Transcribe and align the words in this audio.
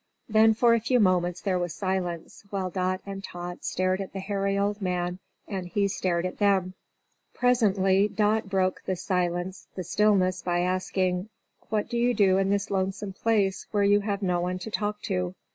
Then, 0.27 0.55
for 0.55 0.73
a 0.73 0.79
few 0.79 0.99
moments, 0.99 1.41
there 1.41 1.59
was 1.59 1.75
silence, 1.75 2.43
while 2.49 2.71
Dot 2.71 3.01
and 3.05 3.23
Tot 3.23 3.63
stared 3.63 4.01
at 4.01 4.13
the 4.13 4.19
hairy 4.19 4.57
old 4.57 4.81
man 4.81 5.19
and 5.47 5.67
he 5.67 5.87
stared 5.87 6.25
at 6.25 6.39
them. 6.39 6.73
Presently 7.35 8.07
Dot 8.07 8.49
broke 8.49 8.81
the 8.87 8.95
silence 8.95 9.67
the 9.75 9.83
stillness 9.83 10.41
by 10.41 10.61
asking, 10.61 11.29
"What 11.69 11.87
do 11.87 11.99
you 11.99 12.15
do 12.15 12.39
in 12.39 12.49
this 12.49 12.71
lonesome 12.71 13.13
place, 13.13 13.67
where 13.69 13.83
you 13.83 13.99
have 13.99 14.23
no 14.23 14.41
one 14.41 14.57
to 14.57 14.71
talk 14.71 15.03
to?" 15.03 15.35